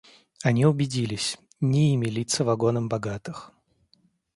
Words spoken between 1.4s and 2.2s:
не ими